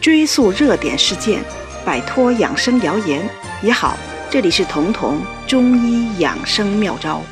[0.00, 1.42] 追溯热点事件，
[1.84, 3.26] 摆脱养生谣言
[3.62, 3.96] 也好。
[4.30, 7.22] 这里是彤彤中医养生妙招。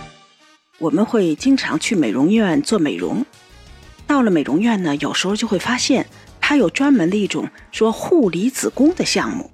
[0.78, 3.24] 我们会经常去美容院做美容，
[4.06, 6.06] 到了美容院呢，有时候就会发现
[6.40, 9.50] 它有专门的一种说护理子宫的项目。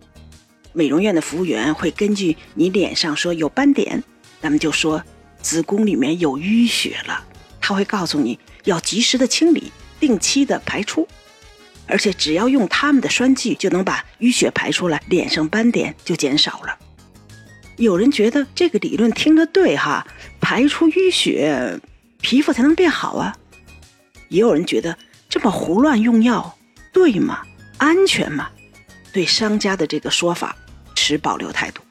[0.73, 4.05] 美容院的服务员会根据你脸上说有斑点，
[4.41, 5.03] 咱们就说
[5.43, 7.25] 子宫里面有淤血了，
[7.61, 11.09] 他会告诉你要及时的清理，定期的排出。
[11.89, 16.79] 而且只要用他们的栓剂，就能把淤血排出来，脸上斑点就减少了。
[17.77, 20.07] 有人觉得这个理论听着对哈，
[20.41, 21.81] 排出淤血，
[22.21, 23.37] 皮肤才能变好啊。
[24.29, 24.99] 也有人觉得
[25.29, 26.59] 这么胡乱用药
[26.93, 27.43] 对吗？
[27.79, 28.51] 安全吗？
[29.13, 30.55] 对商家的这个说法
[30.95, 31.83] 持保留态度。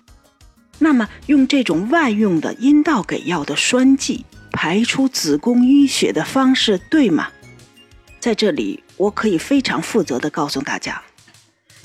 [0.77, 7.29] 那么用这种外用的阴道给药的栓剂排出子宫淤血的方式对吗？
[8.19, 8.83] 在这里。
[8.97, 11.01] 我可以非常负责的告诉大家，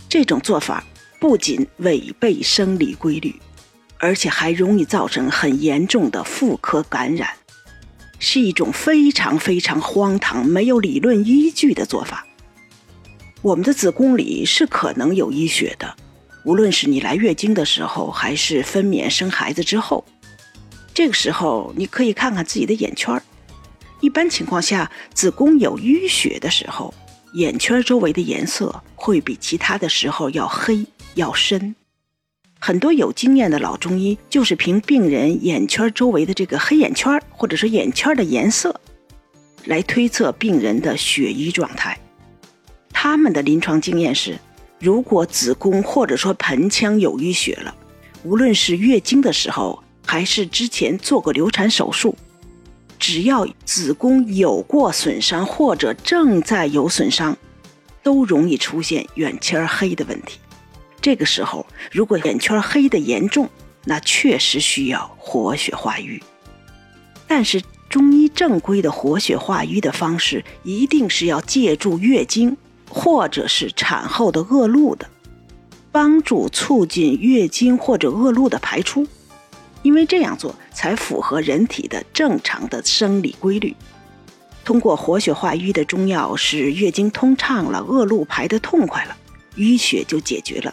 [0.08, 0.82] 这种做法
[1.20, 3.38] 不仅违背生理规律，
[3.98, 7.28] 而且还容易造成很严重的妇科感染，
[8.18, 12.26] 是一种非常非常荒唐、没有理论依据的做法。
[13.42, 15.94] 我们的子宫里是可能有淤血的，
[16.44, 20.04] 无论是你来月经的时候，还是分娩生孩子之后，
[20.94, 23.22] 这个时候你可以看看自己的眼圈儿。
[24.00, 26.94] 一般情况下，子宫有淤血的时候。
[27.34, 31.74] 眼圈周围的颜色会比其他的时候要黑要深，
[32.58, 38.78] 很多有经验的老中医就是凭病人眼圈周围的这个黑眼圈或者是眼圈的颜色，
[39.64, 41.98] 来推测病人的血瘀状态。
[42.90, 44.38] 他们的临床经验是，
[44.78, 47.74] 如果子宫或者说盆腔有淤血了，
[48.24, 52.14] 无论是月经的时候还是之前做过流产手术。
[53.02, 57.36] 只要子宫有过损伤或者正在有损伤，
[58.00, 60.38] 都容易出现眼圈黑的问题。
[61.00, 63.50] 这个时候，如果眼圈黑的严重，
[63.86, 66.22] 那确实需要活血化瘀。
[67.26, 72.56] 但是，中医正规的活血化瘀的方式，一定是要借助月经
[72.88, 75.08] 或者是产后的恶露的，
[75.90, 79.04] 帮助促进月经或者恶露的排出。
[79.82, 83.74] 因为这样做才符合人体的正常的生理规律。
[84.64, 89.16] 通过活血化瘀的中药，使月经通畅了，恶露排得痛快了，
[89.56, 90.72] 淤血就解决了。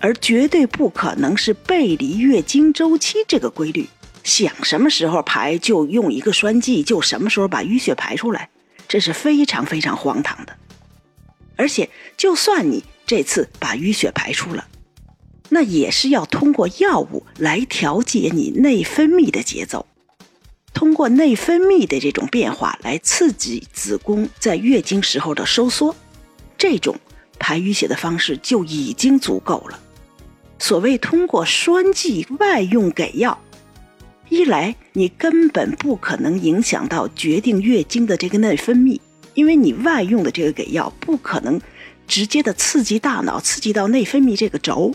[0.00, 3.88] 而绝对不可能是背离月经周期这个规律，
[4.24, 8.48] 想什么时候排就用一个栓剂，就什么时候把淤血排出来，
[8.88, 10.54] 这是非常非常荒唐的。
[11.56, 14.66] 而且，就算你这次把淤血排出了，
[15.48, 19.86] 那也是要通过药物来调节你内分泌的节奏，
[20.74, 25.94] 通过内分泌的这种变化来刺激子宫在月经时候的收缩，
[26.58, 26.96] 这种
[27.38, 29.80] 排淤血的方式就已经足够了。
[30.58, 33.38] 所谓通过栓剂外用给药，
[34.28, 38.98] 一来你根本不可能影响到决定月经的这个内分泌，
[39.34, 41.60] 因为你外用的这个给药不可能
[42.08, 44.94] 直接的刺激大脑，刺激到内分泌这个轴。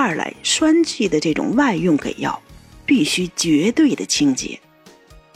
[0.00, 2.40] 二来，栓剂的这种外用给药，
[2.86, 4.60] 必须绝对的清洁，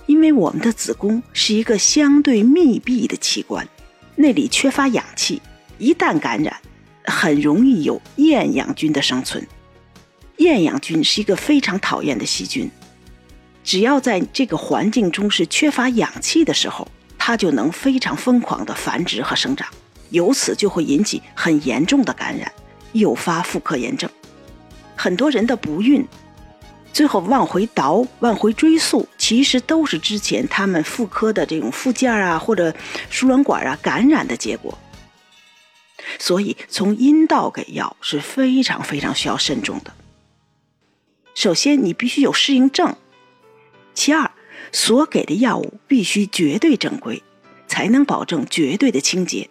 [0.06, 3.68] 因为我们的子宫是一个相对密闭的器官，
[4.14, 5.42] 那里缺乏氧气，
[5.78, 6.56] 一旦感染，
[7.06, 9.44] 很容易有厌氧菌的生存。
[10.36, 12.70] 厌氧菌是一个非常讨厌的细菌，
[13.64, 16.86] 只要在这个环境中是缺乏氧气的时候，
[17.18, 19.66] 它就能非常疯狂的繁殖和生长，
[20.10, 22.52] 由此就会引起很严重的感染，
[22.92, 24.08] 诱发妇科炎症。
[25.02, 26.06] 很多人的不孕，
[26.92, 32.72] 最后往回倒、往回追溯，其实都是之前他们妇科的这种附件啊，或者
[33.10, 34.78] 输卵管啊感染的结果。
[36.20, 39.92] 所以，从阴道给药是非常非常需要慎重的。
[41.34, 42.94] 首先，你必须有适应症；
[43.94, 44.30] 其二，
[44.70, 47.20] 所给的药物必须绝对正规，
[47.66, 49.50] 才能保证绝对的清洁，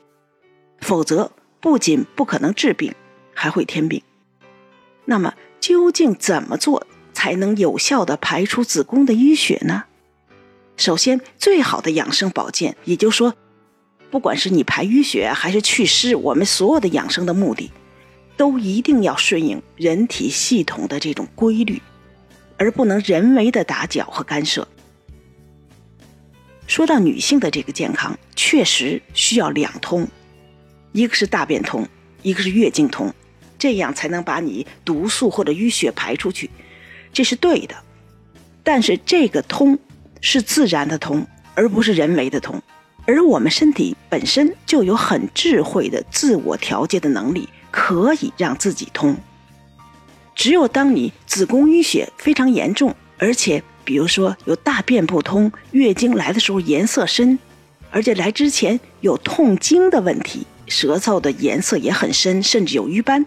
[0.79, 2.95] 否则不仅不可能治病，
[3.33, 4.01] 还会添病。
[5.11, 9.83] 那么，究竟怎么做才能有效的排出子宫的淤血呢？
[10.77, 13.35] 首先，最好的养生保健，也就是说，
[14.09, 17.69] 不管是你排淤血还是祛湿，我们所有的养生的目的，
[18.37, 21.81] 都一定要顺应人体系统的这种规律，
[22.57, 24.65] 而不能人为的打搅和干涉。
[26.67, 30.07] 说到女性的这个健康，确实需要两通，
[30.93, 31.85] 一个是大便通，
[32.21, 33.13] 一个是月经通。
[33.61, 36.49] 这样才能把你毒素或者淤血排出去，
[37.13, 37.75] 这是对的。
[38.63, 39.77] 但是这个通
[40.19, 42.59] 是自然的通，而不是人为的通。
[43.05, 49.15] 而我们身体本身就有很智慧的自我调节的能力，可以让自己通。
[50.33, 57.37] 只有当你子宫淤血非常严重，而且比如说有大便不通、月经来的时候颜色深，
[57.91, 63.23] 而且来之前有痛经的问题，舌头的颜色也很深，甚至有瘀斑，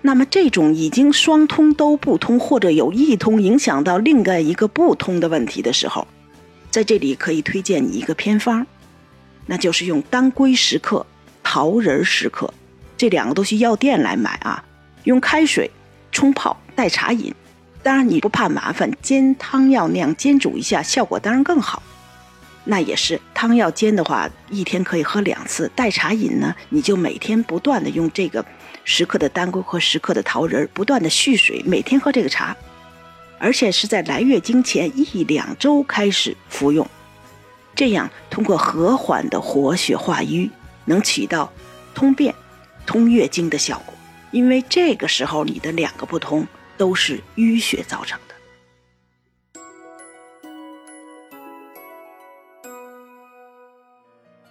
[0.00, 6.06] 那么这种已经双通都不通，或者有一通影响到另外一个不通的问题的时候，
[6.70, 8.66] 在这里可以推荐你一个偏方，
[9.46, 11.04] 那就是用当归十克、
[11.42, 12.52] 桃仁十克，
[12.96, 14.64] 这两个都去药店来买啊，
[15.04, 15.70] 用开水。
[16.10, 17.32] 冲泡代茶饮，
[17.82, 21.82] 当然你不怕麻烦，煎汤药那样煎煮一下，效果当然更好。
[22.70, 25.70] 那也是汤药煎的话，一天可以喝两次。
[25.74, 28.44] 代茶饮呢，你就每天不断的用这个
[28.84, 32.54] 十克的当归和十克的桃仁，不断的蓄水，每天喝这个茶，
[33.38, 36.86] 而且是在来月经前一两周开始服用，
[37.74, 40.50] 这样通过和缓的活血化瘀，
[40.84, 41.50] 能起到
[41.94, 42.34] 通便、
[42.84, 43.94] 通月经的效果。
[44.30, 48.20] 因为这个时候你的两个不通都是淤血造成